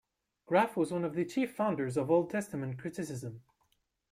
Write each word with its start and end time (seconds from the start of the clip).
Graf 0.47 0.75
was 0.75 0.91
one 0.91 1.05
of 1.05 1.13
the 1.13 1.23
chief 1.23 1.55
founders 1.55 1.95
of 1.95 2.09
Old 2.09 2.31
Testament 2.31 2.79
criticism. 2.79 3.43